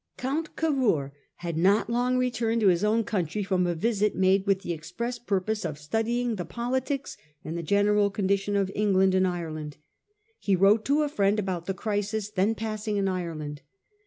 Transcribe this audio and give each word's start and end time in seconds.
Count 0.17 0.55
Cavour 0.55 1.13
had 1.35 1.55
not 1.59 1.87
long 1.87 2.17
returned 2.17 2.59
to 2.61 2.69
his 2.69 2.83
own 2.83 3.03
country 3.03 3.43
from 3.43 3.67
a 3.67 3.75
visit 3.75 4.15
made 4.15 4.47
with 4.47 4.61
the 4.61 4.73
express 4.73 5.19
purpose 5.19 5.63
of 5.63 5.77
studying 5.77 6.37
the 6.37 6.43
politics 6.43 7.17
and 7.45 7.55
the 7.55 7.61
general 7.61 8.09
condition 8.09 8.55
of 8.55 8.71
England 8.73 9.13
and 9.13 9.27
Ireland. 9.27 9.77
He 10.39 10.55
wrote 10.55 10.85
to 10.85 11.03
a 11.03 11.07
friend 11.07 11.37
about 11.37 11.67
the 11.67 11.75
crisis 11.75 12.31
then 12.31 12.55
passing 12.55 12.97
in 12.97 13.07
Ireland. 13.07 13.61